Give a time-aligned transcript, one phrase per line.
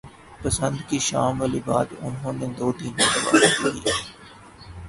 [0.41, 3.79] پسند کی شام والی بات انہوں نے دو تین مرتبہ کہی۔